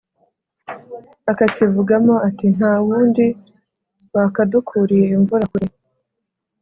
[1.31, 3.25] akakivugamo ati:ntawundi
[4.15, 5.67] wakadukuriye imvura kure,